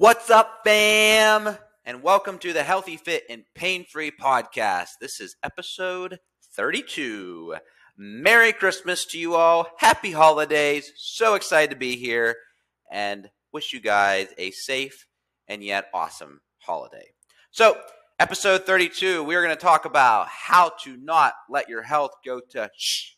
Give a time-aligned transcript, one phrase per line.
[0.00, 1.58] What's up, fam?
[1.84, 4.92] And welcome to the Healthy, Fit, and Pain Free podcast.
[4.98, 6.20] This is episode
[6.56, 7.56] 32.
[7.98, 9.66] Merry Christmas to you all.
[9.76, 10.90] Happy holidays.
[10.96, 12.36] So excited to be here
[12.90, 15.04] and wish you guys a safe
[15.48, 17.10] and yet awesome holiday.
[17.50, 17.78] So,
[18.18, 22.40] episode 32, we are going to talk about how to not let your health go
[22.52, 23.16] to shh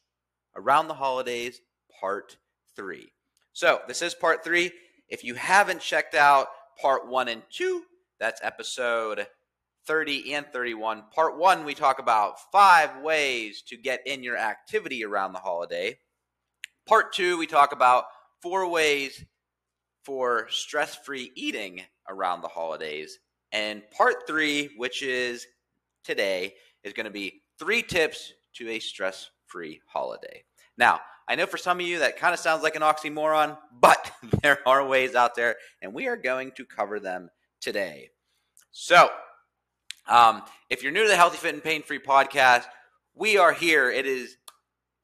[0.56, 1.60] around the holidays,
[2.00, 2.38] part
[2.74, 3.12] three.
[3.52, 4.72] So, this is part three.
[5.08, 6.48] If you haven't checked out
[6.82, 7.84] part one and two,
[8.18, 9.28] that's episode
[9.86, 11.04] 30 and 31.
[11.14, 15.96] Part one, we talk about five ways to get in your activity around the holiday.
[16.88, 18.06] Part two, we talk about
[18.42, 19.24] four ways
[20.04, 23.20] for stress free eating around the holidays.
[23.52, 25.46] And part three, which is
[26.02, 30.42] today, is going to be three tips to a stress free holiday.
[30.76, 34.12] Now, I know for some of you that kind of sounds like an oxymoron, but
[34.42, 38.10] there are ways out there, and we are going to cover them today.
[38.70, 39.10] So,
[40.08, 42.64] um, if you're new to the Healthy Fit and Pain Free podcast,
[43.14, 43.90] we are here.
[43.90, 44.36] It is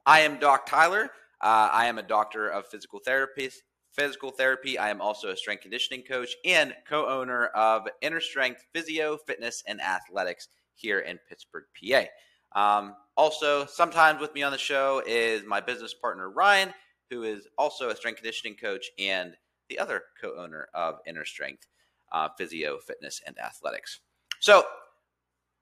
[0.05, 1.11] I am Doc Tyler.
[1.41, 3.49] Uh, I am a doctor of physical therapy.
[3.91, 4.77] Physical therapy.
[4.77, 9.79] I am also a strength conditioning coach and co-owner of Inner Strength Physio, Fitness, and
[9.81, 12.05] Athletics here in Pittsburgh, PA.
[12.53, 16.73] Um, also, sometimes with me on the show is my business partner Ryan,
[17.09, 19.35] who is also a strength conditioning coach and
[19.69, 21.67] the other co-owner of Inner Strength
[22.11, 23.99] uh, Physio, Fitness, and Athletics.
[24.39, 24.63] So,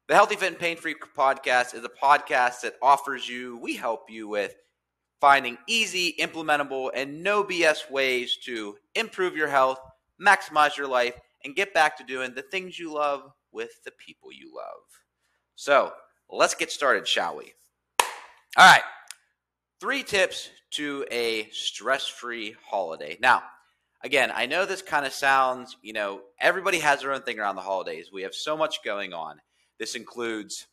[0.07, 4.09] the Healthy Fit and Pain Free podcast is a podcast that offers you, we help
[4.09, 4.55] you with
[5.19, 9.79] finding easy, implementable, and no BS ways to improve your health,
[10.22, 14.31] maximize your life, and get back to doing the things you love with the people
[14.31, 14.83] you love.
[15.55, 15.91] So,
[16.30, 17.53] let's get started, shall we?
[18.58, 18.83] All right.
[19.80, 23.17] Three tips to a stress free holiday.
[23.22, 23.44] Now,
[24.03, 27.56] again, I know this kind of sounds, you know, everybody has their own thing around
[27.56, 28.09] the holidays.
[28.11, 29.38] We have so much going on.
[29.80, 30.67] This includes,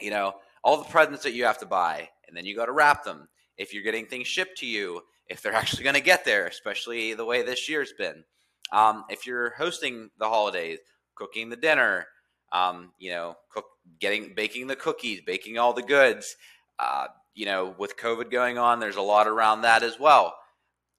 [0.00, 2.72] you know, all the presents that you have to buy, and then you got to
[2.72, 3.28] wrap them.
[3.58, 7.14] If you're getting things shipped to you, if they're actually going to get there, especially
[7.14, 8.24] the way this year's been.
[8.72, 10.78] Um, if you're hosting the holidays,
[11.14, 12.06] cooking the dinner,
[12.54, 13.66] um, you know, cook,
[13.98, 16.36] getting, baking the cookies, baking all the goods.
[16.78, 20.34] Uh, you know, with COVID going on, there's a lot around that as well.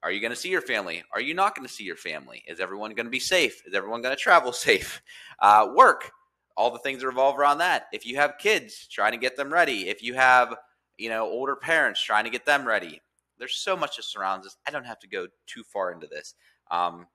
[0.02, 1.02] Are you going to see your family?
[1.12, 2.44] Are you not going to see your family?
[2.46, 3.62] Is everyone going to be safe?
[3.66, 5.02] Is everyone going to travel safe?
[5.40, 6.12] Uh, work,
[6.56, 7.86] all the things that revolve around that.
[7.92, 9.88] If you have kids, trying to get them ready.
[9.88, 10.54] If you have,
[10.98, 13.00] you know, older parents, trying to get them ready.
[13.38, 14.56] There's so much that surrounds us.
[14.68, 16.34] I don't have to go too far into this.
[16.70, 17.06] Um,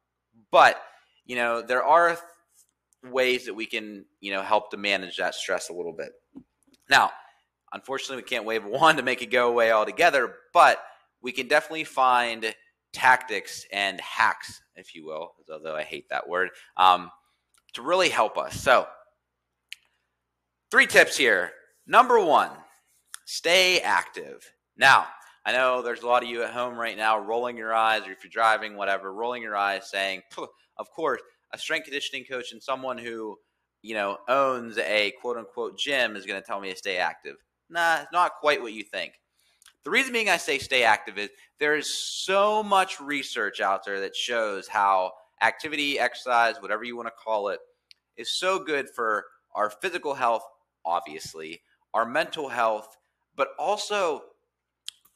[0.51, 0.81] but,
[1.25, 2.17] you know, there are
[3.03, 6.11] ways that we can, you know, help to manage that stress a little bit.
[6.89, 7.11] Now,
[7.73, 10.83] unfortunately, we can't wave one to make it go away altogether, but
[11.21, 12.53] we can definitely find
[12.93, 17.09] tactics and hacks, if you will, although I hate that word, um,
[17.73, 18.55] to really help us.
[18.59, 18.87] So,
[20.69, 21.51] three tips here.
[21.87, 22.51] Number one,
[23.25, 24.49] stay active.
[24.77, 25.07] Now,
[25.45, 28.11] I know there's a lot of you at home right now rolling your eyes, or
[28.11, 30.21] if you're driving, whatever, rolling your eyes saying,
[30.77, 31.21] of course,
[31.53, 33.37] a strength conditioning coach and someone who,
[33.81, 37.35] you know, owns a quote unquote gym is going to tell me to stay active.
[37.69, 39.13] Nah, it's not quite what you think.
[39.83, 41.29] The reason being I say stay active is
[41.59, 47.07] there is so much research out there that shows how activity, exercise, whatever you want
[47.07, 47.59] to call it,
[48.15, 49.25] is so good for
[49.55, 50.43] our physical health,
[50.85, 51.61] obviously,
[51.93, 52.95] our mental health,
[53.35, 54.21] but also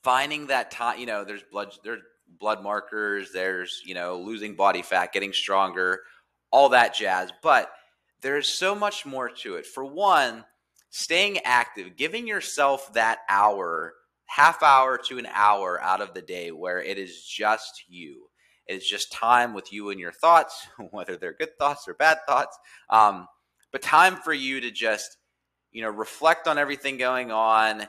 [0.04, 2.02] finding that time, you know, there's blood there's
[2.40, 6.02] blood markers, there's, you know, losing body fat, getting stronger,
[6.56, 7.32] all that jazz.
[7.44, 7.70] But
[8.22, 9.66] there's so much more to it.
[9.66, 10.46] For one,
[10.90, 13.94] staying active, giving yourself that hour,
[14.28, 18.28] half hour to an hour out of the day where it is just you.
[18.68, 22.58] It's just time with you and your thoughts, whether they're good thoughts or bad thoughts.
[22.90, 23.28] Um,
[23.74, 25.18] but time for you to just,
[25.74, 27.86] you know, reflect on everything going on,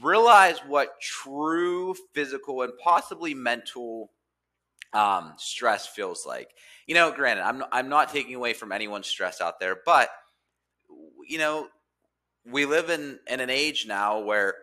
[0.00, 4.12] realize what true physical and possibly mental
[4.92, 6.50] um, stress feels like.
[6.86, 10.10] You know, granted, I'm I'm not taking away from anyone's stress out there, but
[11.26, 11.68] you know,
[12.50, 14.54] we live in in an age now where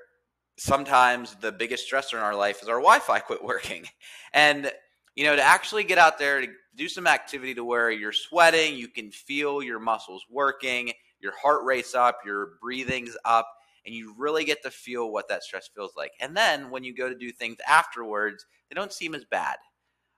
[0.58, 3.86] sometimes the biggest stressor in our life is our Wi-Fi quit working,
[4.34, 4.72] and
[5.16, 8.76] you know, to actually get out there to do some activity to where you're sweating,
[8.76, 10.92] you can feel your muscles working,
[11.22, 13.48] your heart rate's up, your breathing's up,
[13.86, 16.12] and you really get to feel what that stress feels like.
[16.20, 19.56] And then when you go to do things afterwards, they don't seem as bad.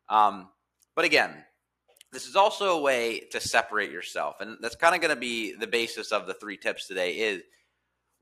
[0.10, 0.50] Um,
[0.96, 1.32] but again,
[2.12, 4.40] this is also a way to separate yourself.
[4.40, 7.44] And that's kind of going to be the basis of the three tips today is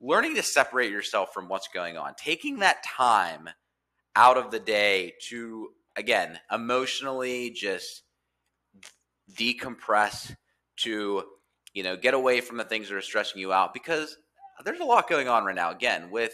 [0.01, 3.49] learning to separate yourself from what's going on, taking that time
[4.15, 8.03] out of the day to, again, emotionally just
[9.33, 10.35] decompress,
[10.77, 11.23] to
[11.73, 14.17] you know get away from the things that are stressing you out because
[14.63, 15.71] there's a lot going on right now.
[15.71, 16.33] Again, with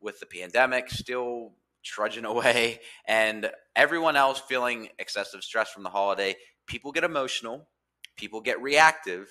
[0.00, 6.34] with the pandemic still trudging away and everyone else feeling excessive stress from the holiday,
[6.66, 7.68] people get emotional,
[8.16, 9.28] people get reactive.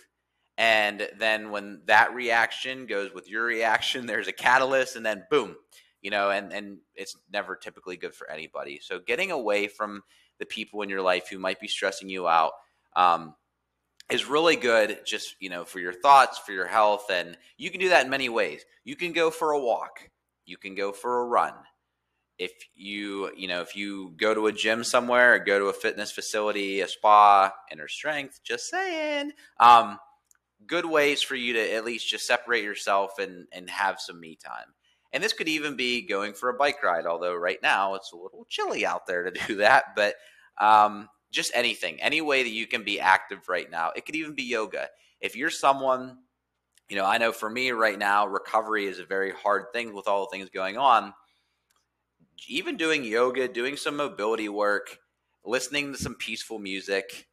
[0.58, 5.56] And then when that reaction goes with your reaction, there's a catalyst, and then boom,
[6.02, 8.80] you know, and, and it's never typically good for anybody.
[8.82, 10.02] So getting away from
[10.40, 12.54] the people in your life who might be stressing you out
[12.96, 13.36] um,
[14.10, 17.80] is really good just you know for your thoughts for your health and you can
[17.80, 20.10] do that in many ways you can go for a walk
[20.46, 21.54] you can go for a run
[22.40, 25.74] if you you know if you go to a gym somewhere or go to a
[25.74, 29.98] fitness facility a spa inner strength just saying um,
[30.66, 34.38] good ways for you to at least just separate yourself and and have some me
[34.44, 34.74] time
[35.14, 38.18] and this could even be going for a bike ride although right now it's a
[38.18, 40.16] little chilly out there to do that but
[40.60, 43.92] um, just anything, any way that you can be active right now.
[43.96, 44.90] It could even be yoga.
[45.20, 46.18] If you're someone,
[46.90, 50.08] you know, I know for me right now, recovery is a very hard thing with
[50.08, 51.14] all the things going on.
[52.48, 55.00] Even doing yoga, doing some mobility work,
[55.46, 57.28] listening to some peaceful music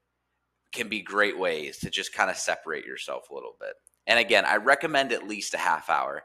[0.73, 3.75] can be great ways to just kind of separate yourself a little bit.
[4.07, 6.23] And again, I recommend at least a half hour.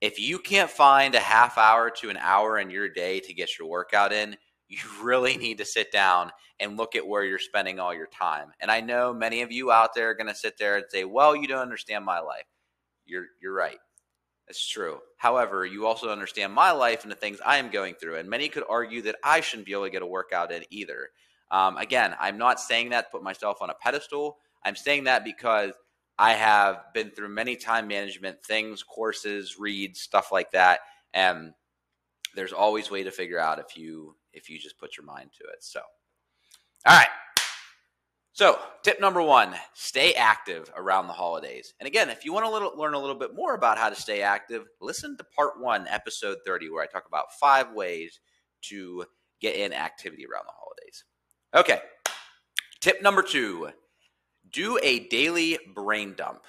[0.00, 3.58] If you can't find a half hour to an hour in your day to get
[3.58, 4.36] your workout in,
[4.68, 6.30] you really need to sit down
[6.60, 8.48] and look at where you're spending all your time.
[8.60, 11.04] And I know many of you out there are going to sit there and say,
[11.04, 12.46] "Well, you don't understand my life."
[13.04, 13.78] You're you're right.
[14.52, 14.98] That's true.
[15.16, 18.18] However, you also understand my life and the things I am going through.
[18.18, 21.08] And many could argue that I shouldn't be able to get a workout in either.
[21.50, 24.36] Um, again, I'm not saying that to put myself on a pedestal.
[24.62, 25.72] I'm saying that because
[26.18, 30.80] I have been through many time management things, courses, reads, stuff like that.
[31.14, 31.54] And
[32.36, 35.44] there's always way to figure out if you if you just put your mind to
[35.44, 35.64] it.
[35.64, 35.80] So,
[36.86, 37.08] all right.
[38.34, 41.74] So, tip number one stay active around the holidays.
[41.78, 43.94] And again, if you want to little, learn a little bit more about how to
[43.94, 48.20] stay active, listen to part one, episode 30, where I talk about five ways
[48.62, 49.04] to
[49.40, 51.04] get in activity around the holidays.
[51.54, 51.80] Okay.
[52.80, 53.70] Tip number two
[54.50, 56.44] do a daily brain dump.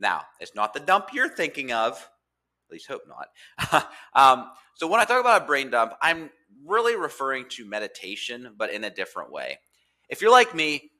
[0.00, 3.86] Now, it's not the dump you're thinking of, at least hope not.
[4.14, 6.30] um, so, when I talk about a brain dump, I'm
[6.66, 9.58] really referring to meditation, but in a different way.
[10.08, 10.90] If you're like me,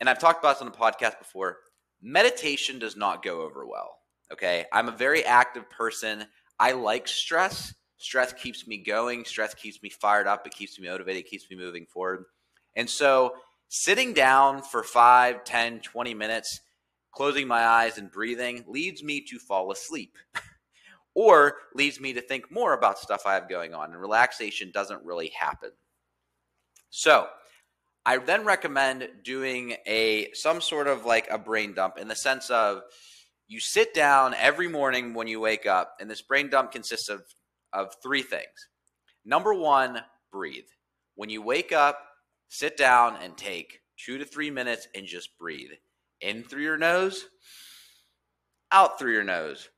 [0.00, 1.58] and I've talked about this on the podcast before,
[2.02, 3.96] meditation does not go over well.
[4.32, 4.66] Okay.
[4.72, 6.24] I'm a very active person.
[6.58, 7.74] I like stress.
[7.98, 9.24] Stress keeps me going.
[9.24, 10.46] Stress keeps me fired up.
[10.46, 11.24] It keeps me motivated.
[11.24, 12.24] It keeps me moving forward.
[12.74, 13.34] And so
[13.68, 16.60] sitting down for 5, 10, 20 minutes,
[17.12, 20.16] closing my eyes and breathing leads me to fall asleep.
[21.16, 23.90] or leads me to think more about stuff I have going on.
[23.90, 25.70] And relaxation doesn't really happen.
[26.90, 27.26] So,
[28.06, 32.50] I then recommend doing a some sort of like a brain dump in the sense
[32.50, 32.82] of
[33.48, 37.24] you sit down every morning when you wake up, and this brain dump consists of
[37.72, 38.68] of three things.
[39.24, 40.68] Number one, breathe.
[41.16, 41.98] When you wake up,
[42.48, 45.70] sit down and take two to three minutes and just breathe
[46.20, 47.26] in through your nose,
[48.70, 49.68] out through your nose.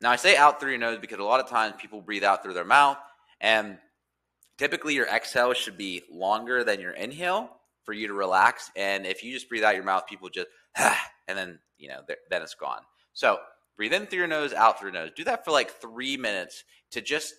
[0.00, 2.44] Now, I say out through your nose because a lot of times people breathe out
[2.44, 2.98] through their mouth,
[3.40, 3.78] and
[4.58, 7.50] typically your exhale should be longer than your inhale
[7.84, 8.70] for you to relax.
[8.76, 12.00] And if you just breathe out your mouth, people just, ah, and then, you know,
[12.30, 12.80] then it's gone.
[13.12, 13.38] So
[13.76, 15.10] breathe in through your nose, out through your nose.
[15.16, 17.34] Do that for like three minutes to just,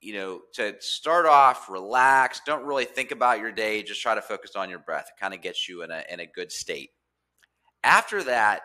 [0.00, 2.40] you know, to start off, relax.
[2.44, 3.82] Don't really think about your day.
[3.82, 5.06] Just try to focus on your breath.
[5.08, 6.90] It kind of gets you in a, in a good state.
[7.82, 8.62] After that,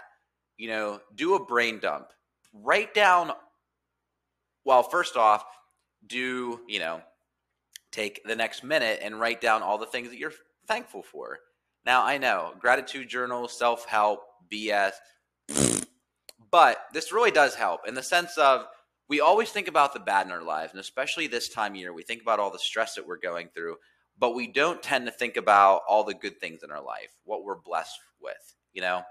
[0.58, 2.08] you know, do a brain dump
[2.54, 3.32] write down
[4.66, 5.44] well first off
[6.08, 7.02] do you know
[7.92, 10.34] take the next minute and write down all the things that you're
[10.68, 11.40] thankful for.
[11.86, 14.92] Now i know gratitude journal self-help bs
[16.52, 18.66] but this really does help in the sense of
[19.08, 21.94] we always think about the bad in our lives and especially this time of year
[21.94, 23.78] we think about all the stress that we're going through
[24.20, 27.44] but we don't tend to think about all the good things in our life what
[27.44, 29.04] we're blessed with you know?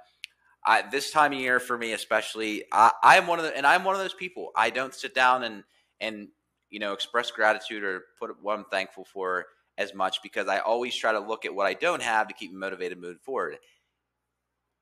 [0.65, 3.85] I, this time of year for me, especially, I, I'm one of the, and I'm
[3.85, 4.51] one of those people.
[4.55, 5.65] I don't sit down and
[6.01, 6.29] and
[6.71, 9.47] you know express gratitude or put what I'm thankful for
[9.77, 12.51] as much because I always try to look at what I don't have to keep
[12.51, 13.59] me motivated, moving forward.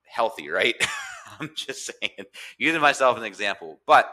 [0.07, 0.75] Healthy, right?
[1.40, 2.25] I'm just saying,
[2.57, 4.11] using myself as an example, but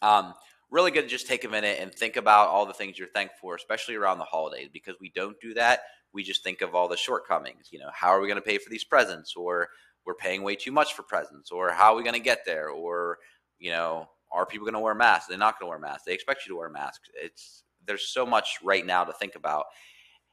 [0.00, 0.32] um,
[0.70, 3.36] really good to just take a minute and think about all the things you're thankful
[3.40, 5.80] for, especially around the holidays, because we don't do that.
[6.14, 7.68] We just think of all the shortcomings.
[7.70, 9.68] You know, how are we going to pay for these presents, or
[10.04, 12.68] we're paying way too much for presents or how are we going to get there
[12.68, 13.18] or
[13.58, 16.14] you know are people going to wear masks they're not going to wear masks they
[16.14, 19.66] expect you to wear masks it's there's so much right now to think about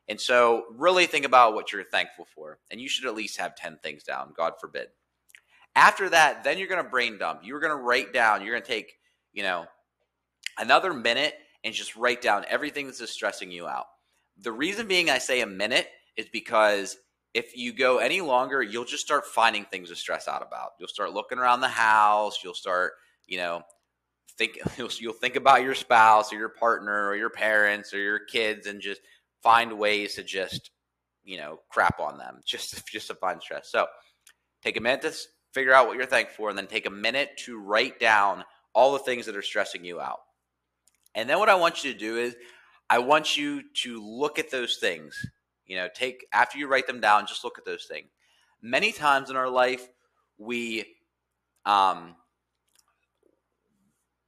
[0.08, 2.60] And so, really think about what you're thankful for.
[2.72, 4.88] And you should at least have 10 things down, God forbid.
[5.76, 7.42] After that, then you're going to brain dump.
[7.44, 8.94] You're going to write down, you're going to take,
[9.34, 9.66] you know,
[10.58, 13.86] another minute and just write down everything that's stressing you out.
[14.38, 16.98] The reason being I say a minute is because
[17.34, 20.72] if you go any longer, you'll just start finding things to stress out about.
[20.80, 22.40] You'll start looking around the house.
[22.44, 22.94] You'll start,
[23.28, 23.62] you know,
[24.42, 28.20] think you'll, you'll think about your spouse or your partner or your parents or your
[28.20, 29.02] kids and just
[29.44, 30.72] find ways to just,
[31.24, 33.70] you know, crap on them just just to find stress.
[33.72, 33.88] So
[34.64, 35.14] take a minute to
[35.54, 38.44] figure out what you're thankful for, and then take a minute to write down
[38.74, 40.20] all the things that are stressing you out.
[41.14, 42.36] And then what I want you to do is
[42.90, 45.14] I want you to look at those things.
[45.66, 48.08] You know, take after you write them down, just look at those things.
[48.62, 49.88] Many times in our life,
[50.38, 50.86] we
[51.66, 52.16] um,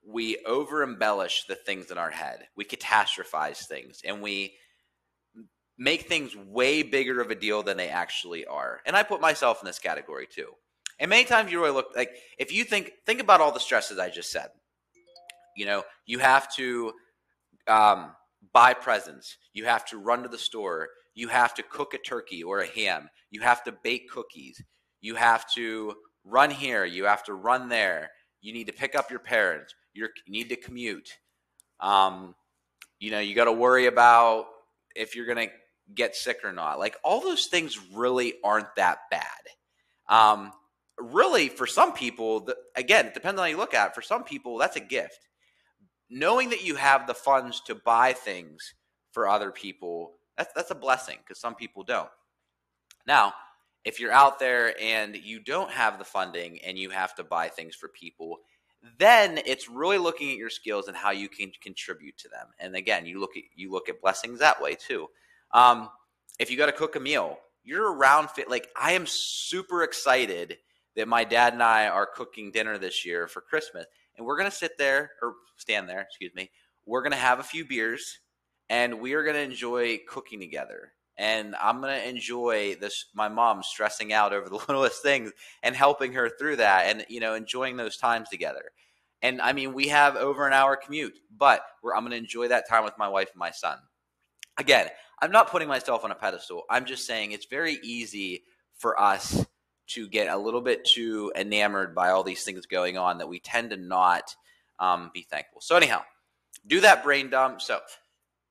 [0.06, 2.48] we over embellish the things in our head.
[2.56, 4.56] We catastrophize things and we
[5.78, 8.82] make things way bigger of a deal than they actually are.
[8.86, 10.50] And I put myself in this category too.
[11.00, 14.00] And many times you really look like if you think think about all the stresses
[14.00, 14.50] I just said.
[15.56, 16.94] You know, you have to
[17.68, 18.12] um,
[18.54, 19.38] buy presents.
[19.54, 20.90] You have to run to the store.
[21.14, 23.10] You have to cook a turkey or a ham.
[23.30, 24.62] You have to bake cookies.
[25.02, 25.94] You have to
[26.24, 26.86] run here.
[26.86, 28.10] You have to run there.
[28.42, 31.18] You need to pick up your parents you need to commute.
[31.80, 32.36] Um,
[33.00, 34.46] you know, you got to worry about
[34.96, 35.54] if you're going to
[35.94, 36.80] get sick or not.
[36.80, 39.24] Like all those things really aren't that bad.
[40.08, 40.52] Um,
[40.98, 43.96] really, for some people, the, again, it depends on how you look at it.
[43.96, 45.28] For some people, that's a gift.
[46.10, 48.74] Knowing that you have the funds to buy things
[49.12, 52.10] for other people, that's, that's a blessing because some people don't.
[53.06, 53.34] Now,
[53.84, 57.50] if you're out there and you don't have the funding and you have to buy
[57.50, 58.38] things for people,
[59.00, 62.48] then it's really looking at your skills and how you can contribute to them.
[62.60, 65.08] And again, you look at you look at blessings that way too.
[65.52, 65.90] Um,
[66.40, 68.50] if you got to cook a meal, you're around fit.
[68.50, 70.58] Like I am super excited
[70.96, 73.86] that my dad and I are cooking dinner this year for Christmas,
[74.18, 76.02] and we're gonna sit there or stand there.
[76.02, 76.52] Excuse me.
[76.86, 78.20] We're gonna have a few beers,
[78.70, 83.06] and we are gonna enjoy cooking together and I'm gonna enjoy this.
[83.14, 87.20] My mom stressing out over the littlest things and helping her through that, and you
[87.20, 88.72] know, enjoying those times together.
[89.22, 91.62] And I mean, we have over an hour commute, but
[91.96, 93.78] I'm gonna enjoy that time with my wife and my son.
[94.58, 94.90] Again,
[95.22, 96.64] I'm not putting myself on a pedestal.
[96.70, 98.44] I'm just saying it's very easy
[98.76, 99.46] for us
[99.86, 103.40] to get a little bit too enamored by all these things going on that we
[103.40, 104.36] tend to not
[104.80, 105.62] um, be thankful.
[105.62, 106.02] So anyhow,
[106.68, 107.62] do that brain dump.
[107.62, 107.80] So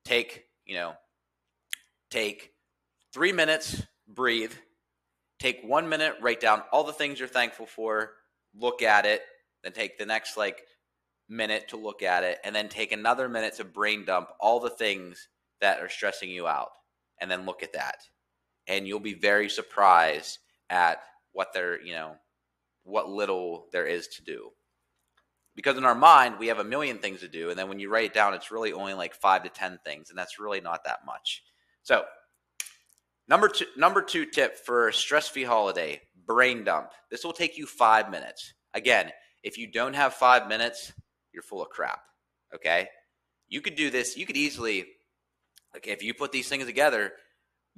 [0.05, 0.93] take you know
[2.09, 2.52] take
[3.13, 4.53] three minutes, breathe.
[5.39, 8.13] Take one minute, write down all the things you're thankful for,
[8.55, 9.21] look at it,
[9.63, 10.63] then take the next like
[11.29, 14.69] minute to look at it, and then take another minute to brain dump all the
[14.69, 15.27] things
[15.61, 16.71] that are stressing you out,
[17.19, 17.97] and then look at that.
[18.67, 20.39] And you'll be very surprised
[20.69, 21.01] at
[21.33, 22.15] what there, you know,
[22.83, 24.49] what little there is to do.
[25.55, 27.89] Because in our mind, we have a million things to do, and then when you
[27.89, 30.83] write it down, it's really only like five to 10 things, and that's really not
[30.85, 31.43] that much.
[31.83, 32.05] So,
[33.27, 36.91] Number two, number two tip for stress free holiday brain dump.
[37.09, 38.53] This will take you five minutes.
[38.73, 39.11] Again,
[39.43, 40.93] if you don't have five minutes,
[41.33, 41.99] you're full of crap.
[42.55, 42.87] Okay.
[43.49, 44.17] You could do this.
[44.17, 44.85] You could easily,
[45.73, 47.13] like, if you put these things together,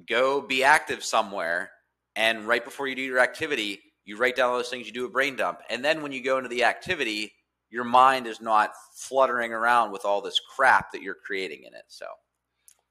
[0.07, 1.71] go be active somewhere.
[2.15, 5.05] And right before you do your activity, you write down all those things, you do
[5.05, 5.59] a brain dump.
[5.69, 7.33] And then when you go into the activity,
[7.69, 11.83] your mind is not fluttering around with all this crap that you're creating in it.
[11.87, 12.05] So,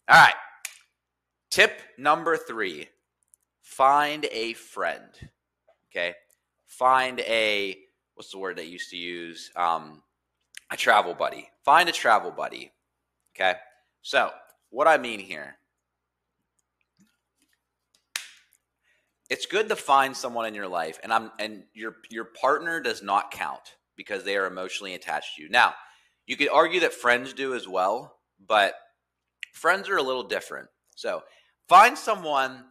[0.08, 0.34] all right.
[1.54, 2.88] Tip number three
[3.62, 5.08] find a friend.
[5.88, 6.14] Okay.
[6.66, 7.78] Find a,
[8.14, 9.52] what's the word they used to use?
[9.54, 10.02] Um,
[10.73, 11.49] a travel buddy.
[11.64, 12.73] Find a travel buddy.
[13.37, 13.54] Okay.
[14.02, 14.32] So,
[14.70, 15.54] what I mean here,
[19.30, 23.00] it's good to find someone in your life, and I'm and your your partner does
[23.00, 25.49] not count because they are emotionally attached to you.
[25.50, 25.75] Now,
[26.26, 28.75] you could argue that friends do as well, but
[29.52, 30.68] friends are a little different.
[30.96, 31.23] So
[31.68, 32.64] find someone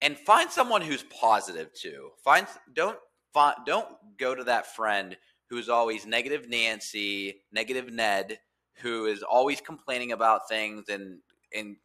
[0.00, 2.10] and find someone who's positive too.
[2.24, 2.98] Find don't
[3.32, 3.88] find, don't
[4.18, 5.16] go to that friend
[5.48, 8.38] who's always negative Nancy, negative Ned,
[8.80, 11.18] who is always complaining about things and
[11.54, 11.76] and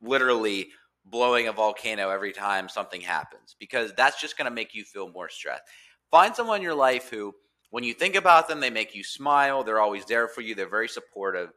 [0.00, 0.68] literally
[1.04, 5.10] blowing a volcano every time something happens because that's just going to make you feel
[5.10, 5.62] more stressed.
[6.10, 7.32] Find someone in your life who
[7.70, 10.68] when you think about them they make you smile, they're always there for you, they're
[10.68, 11.50] very supportive.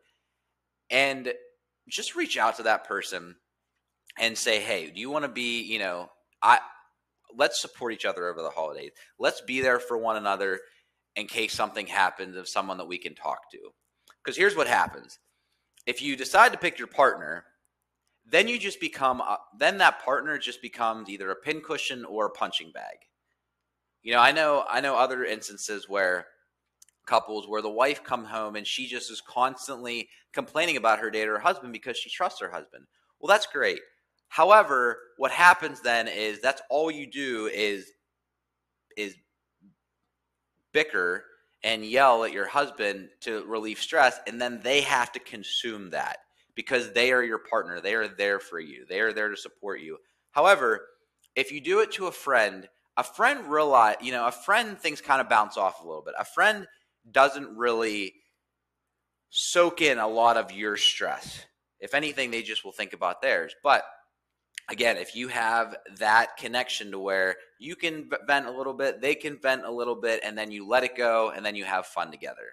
[0.90, 1.34] And
[1.90, 3.36] just reach out to that person
[4.18, 6.10] and say, hey, do you want to be, you know,
[6.42, 6.60] I
[7.36, 8.92] let's support each other over the holidays.
[9.20, 10.60] Let's be there for one another
[11.16, 13.60] in case something happens of someone that we can talk to.
[14.24, 15.20] Because here's what happens.
[15.86, 17.46] If you decide to pick your partner,
[18.26, 22.32] then you just become a, then that partner just becomes either a pincushion or a
[22.32, 22.98] punching bag.
[24.02, 26.28] You know, I know I know other instances where
[27.06, 31.28] couples where the wife come home and she just is constantly complaining about her date
[31.28, 32.86] or her husband because she trusts her husband.
[33.20, 33.80] Well, that's great.
[34.28, 37.92] However, what happens then is that's all you do is
[38.98, 39.16] is
[40.74, 41.24] bicker
[41.64, 46.18] and yell at your husband to relieve stress and then they have to consume that
[46.56, 47.82] because they are your partner.
[47.82, 48.86] They are there for you.
[48.88, 49.98] They are there to support you.
[50.32, 50.86] However,
[51.36, 52.68] if you do it to a friend,
[52.98, 56.14] a friend realize, you know, a friend things kind of bounce off a little bit.
[56.18, 56.66] A friend
[57.12, 58.14] doesn't really
[59.30, 61.46] soak in a lot of your stress.
[61.80, 63.54] If anything, they just will think about theirs.
[63.64, 63.84] But
[64.70, 69.16] again, if you have that connection to where you can vent a little bit, they
[69.16, 71.86] can vent a little bit, and then you let it go, and then you have
[71.86, 72.48] fun together.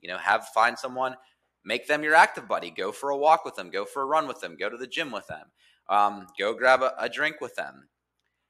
[0.00, 1.16] You know, have find someone,
[1.64, 2.70] make them your active buddy.
[2.70, 3.70] Go for a walk with them.
[3.70, 4.56] Go for a run with them.
[4.58, 5.46] Go to the gym with them.
[5.88, 7.88] Um, go grab a, a drink with them.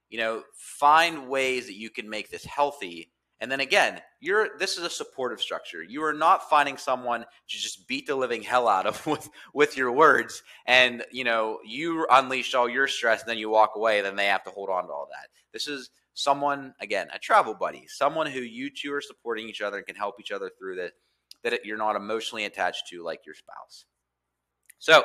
[0.09, 3.12] You know, find ways that you can make this healthy
[3.43, 5.83] and then again, you're this is a supportive structure.
[5.83, 7.27] You are not finding someone to
[7.59, 12.07] just beat the living hell out of with with your words, and you know you
[12.09, 14.01] unleash all your stress, and then you walk away.
[14.01, 15.29] Then they have to hold on to all that.
[15.53, 19.79] This is someone again, a travel buddy, someone who you two are supporting each other
[19.79, 20.93] and can help each other through that.
[21.43, 23.87] That you're not emotionally attached to, like your spouse.
[24.79, 25.03] So,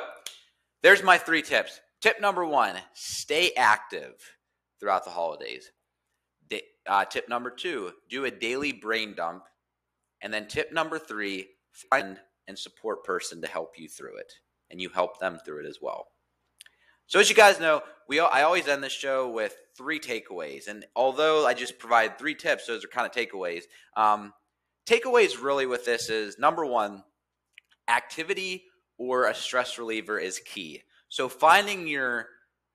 [0.84, 1.80] there's my three tips.
[2.00, 4.14] Tip number one: stay active
[4.78, 5.72] throughout the holidays.
[6.88, 9.44] Uh, tip number two, do a daily brain dump.
[10.22, 12.18] And then tip number three, find
[12.48, 14.32] and support person to help you through it.
[14.70, 16.08] And you help them through it as well.
[17.06, 20.68] So as you guys know, we I always end the show with three takeaways.
[20.68, 23.62] And although I just provide three tips, those are kind of takeaways.
[23.96, 24.32] Um,
[24.86, 27.04] takeaways really with this is number one,
[27.88, 28.64] activity
[28.98, 30.82] or a stress reliever is key.
[31.08, 32.28] So finding your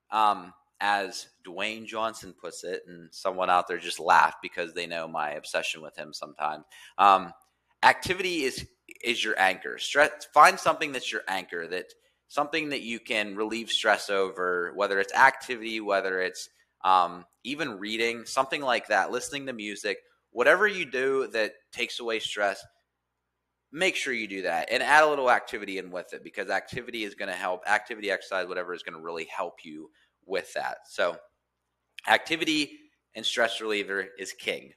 [0.09, 0.53] um,
[0.83, 5.31] as Dwayne Johnson puts it, and someone out there just laughed because they know my
[5.31, 6.65] obsession with him sometimes.
[6.97, 7.31] Um,
[7.81, 8.67] activity is
[9.03, 9.77] is your anchor.
[9.77, 10.27] Stress.
[10.33, 11.67] Find something that's your anchor.
[11.67, 11.85] That
[12.27, 16.49] something that you can relieve stress over, whether it's activity, whether it's
[16.83, 19.09] um, even reading, something like that.
[19.09, 19.99] Listening to music,
[20.31, 22.63] whatever you do that takes away stress.
[23.71, 27.05] Make sure you do that and add a little activity in with it because activity
[27.05, 27.61] is going to help.
[27.67, 29.89] Activity, exercise, whatever is going to really help you
[30.25, 30.77] with that.
[30.89, 31.17] So,
[32.07, 32.79] activity
[33.15, 34.73] and stress reliever is king.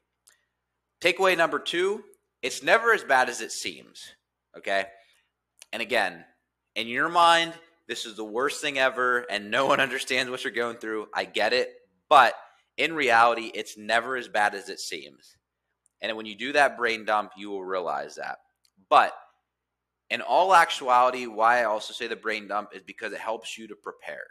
[1.01, 2.03] Takeaway number two
[2.43, 4.15] it's never as bad as it seems.
[4.57, 4.87] Okay.
[5.73, 6.25] And again,
[6.75, 7.55] in your mind,
[7.89, 11.09] this is the worst thing ever, and no one understands what you're going through.
[11.15, 11.73] I get it.
[12.09, 12.35] But
[12.77, 15.37] in reality, it's never as bad as it seems.
[16.01, 18.39] And when you do that brain dump, you will realize that.
[18.89, 19.13] But
[20.11, 23.67] in all actuality, why I also say the brain dump is because it helps you
[23.69, 24.27] to prepare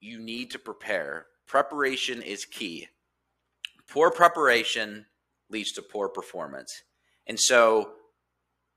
[0.00, 1.26] you need to prepare.
[1.46, 2.88] Preparation is key.
[3.88, 5.06] Poor preparation
[5.50, 6.82] leads to poor performance.
[7.26, 7.92] And so,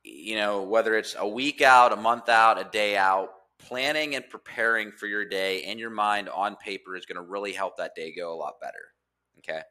[0.04, 4.30] you know, whether it's a week out, a month out, a day out, planning and
[4.30, 7.95] preparing for your day and your mind on paper is going to really help that
[7.95, 8.93] day go a lot better.
[9.39, 9.62] Okay.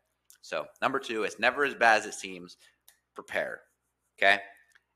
[0.43, 2.57] So, number two, it's never as bad as it seems.
[3.15, 3.61] Prepare.
[4.19, 4.41] Okay.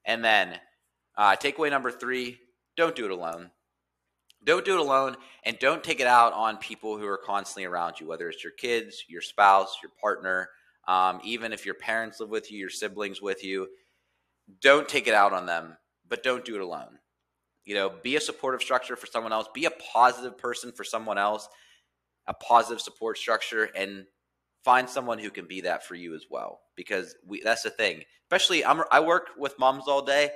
[0.04, 0.58] And then,
[1.16, 2.38] uh, takeaway number three
[2.76, 3.50] don't do it alone.
[4.44, 8.00] Don't do it alone and don't take it out on people who are constantly around
[8.00, 10.48] you, whether it's your kids, your spouse, your partner,
[10.88, 13.68] um, even if your parents live with you, your siblings with you.
[14.60, 15.76] Don't take it out on them,
[16.08, 16.98] but don't do it alone.
[17.64, 21.18] You know, be a supportive structure for someone else, be a positive person for someone
[21.18, 21.48] else,
[22.26, 24.06] a positive support structure, and
[24.64, 26.60] find someone who can be that for you as well.
[26.74, 28.02] Because we, that's the thing.
[28.26, 30.30] Especially, I'm, I work with moms all day.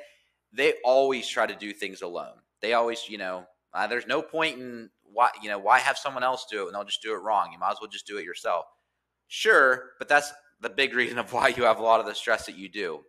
[0.53, 2.35] They always try to do things alone.
[2.63, 6.23] They always, you know, uh, there's no point in why you know why have someone
[6.23, 7.51] else do it and they'll just do it wrong.
[7.53, 8.67] You might as well just do it yourself.
[9.29, 12.47] Sure, but that's the big reason of why you have a lot of the stress
[12.47, 13.01] that you do.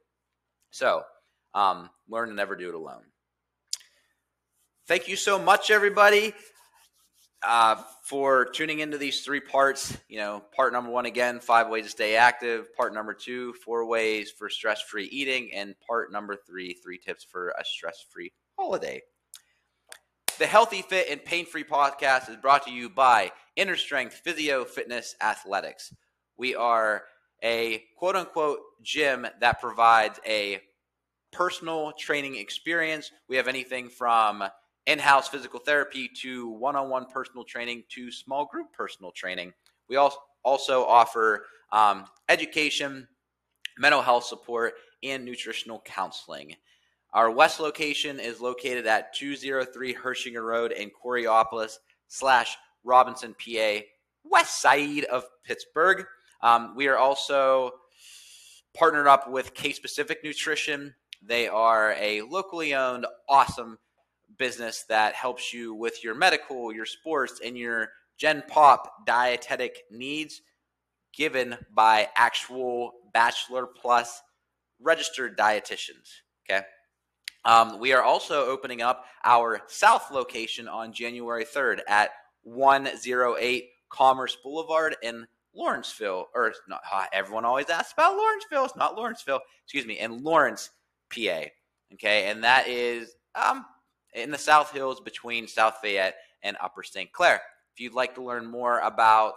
[0.71, 1.03] So
[1.53, 3.03] um, learn to never do it alone.
[4.87, 6.33] Thank you so much, everybody,
[7.45, 9.97] uh, for tuning into these three parts.
[10.07, 12.73] You know, part number one again, five ways to stay active.
[12.75, 17.49] Part number two, four ways for stress-free eating, and part number three, three tips for
[17.59, 19.01] a stress-free holiday.
[20.37, 24.65] The Healthy Fit and Pain Free podcast is brought to you by Inner Strength Physio
[24.65, 25.91] Fitness Athletics.
[26.37, 27.05] We are
[27.43, 30.59] a quote unquote gym that provides a
[31.31, 33.09] personal training experience.
[33.27, 34.43] We have anything from
[34.85, 39.53] in house physical therapy to one on one personal training to small group personal training.
[39.89, 43.07] We also offer um, education,
[43.79, 46.55] mental health support, and nutritional counseling.
[47.17, 53.79] Our west location is located at 203 Hershinger Road in Coraopolis slash Robinson, PA,
[54.23, 56.05] west side of Pittsburgh.
[56.43, 57.71] Um, we are also
[58.75, 60.93] partnered up with Case Specific Nutrition.
[61.23, 63.79] They are a locally owned, awesome
[64.37, 70.43] business that helps you with your medical, your sports, and your Gen Pop dietetic needs
[71.15, 74.21] given by actual Bachelor Plus
[74.79, 76.11] registered dietitians.
[76.47, 76.63] Okay.
[77.47, 82.09] Um, we are also opening up our South location on January 3rd at
[82.43, 86.81] 108 Commerce Boulevard in Lawrenceville, or not,
[87.13, 88.65] everyone always asks about Lawrenceville.
[88.65, 90.71] It's not Lawrenceville, excuse me, in Lawrence,
[91.09, 91.45] PA.
[91.93, 93.65] Okay, and that is um,
[94.13, 97.09] in the South Hills between South Fayette and Upper St.
[97.13, 97.41] Clair.
[97.73, 99.35] If you'd like to learn more about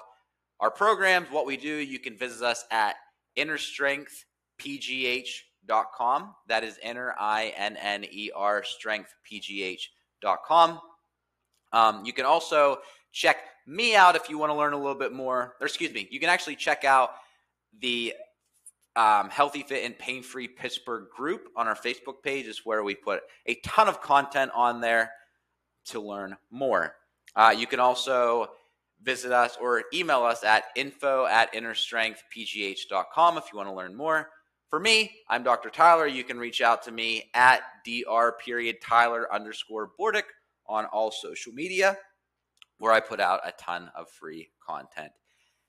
[0.59, 2.96] our programs, what we do, you can visit us at
[5.68, 6.35] innerstrengthpgh.com.
[6.49, 10.81] That is inner, I N N E R, strengthpgh.com.
[11.73, 12.79] Um, you can also
[13.12, 15.55] check me out if you want to learn a little bit more.
[15.61, 17.11] Or excuse me, you can actually check out
[17.81, 18.14] the
[18.96, 22.46] um, Healthy Fit and Pain Free Pittsburgh group on our Facebook page.
[22.46, 25.11] Is where we put a ton of content on there
[25.87, 26.94] to learn more.
[27.37, 28.49] Uh, you can also
[29.03, 34.29] visit us or email us at info at innerstrengthpgh.com if you want to learn more.
[34.70, 35.68] For me, I'm Dr.
[35.68, 36.06] Tyler.
[36.06, 40.22] You can reach out to me at dr period Tyler underscore Bordick
[40.68, 41.98] on all social media
[42.78, 45.11] where I put out a ton of free content.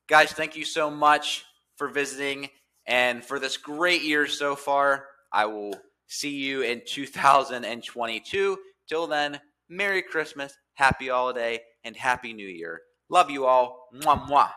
[0.07, 1.45] Guys, thank you so much
[1.77, 2.47] for visiting
[2.85, 5.07] and for this great year so far.
[5.33, 5.73] I will
[6.05, 8.57] see you in 2022.
[8.87, 12.81] Till then, Merry Christmas, Happy Holiday, and Happy New Year.
[13.09, 13.89] Love you all.
[13.95, 14.51] Mwah, mwah.